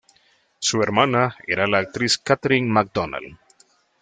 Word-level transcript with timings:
Su 0.57 0.81
hermana 0.81 1.37
era 1.45 1.67
la 1.67 1.77
actriz 1.77 2.17
Katherine 2.17 2.67
MacDonald. 2.67 3.37